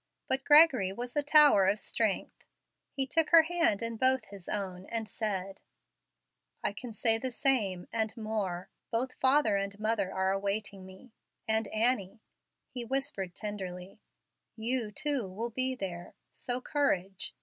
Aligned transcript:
But 0.27 0.43
Gregory 0.43 0.91
was 0.91 1.15
a 1.15 1.21
tower 1.21 1.67
of 1.67 1.77
strength. 1.77 2.43
He 2.91 3.05
took 3.05 3.29
her 3.29 3.43
hand 3.43 3.83
in 3.83 3.97
both 3.97 4.25
his 4.25 4.49
own, 4.49 4.87
and 4.87 5.07
said, 5.07 5.59
"I 6.63 6.73
can 6.73 6.91
say 6.91 7.19
the 7.19 7.29
same, 7.29 7.87
and 7.93 8.17
more. 8.17 8.71
Both 8.89 9.13
father 9.13 9.57
and 9.57 9.79
mother 9.79 10.11
are 10.11 10.31
awaiting 10.31 10.87
me 10.87 11.13
and, 11.47 11.67
Annie," 11.67 12.23
he 12.67 12.83
whispered, 12.83 13.35
tenderly, 13.35 13.99
"you, 14.55 14.89
too, 14.91 15.29
will 15.29 15.51
be 15.51 15.75
there. 15.75 16.15
So, 16.33 16.61
courage! 16.61 17.35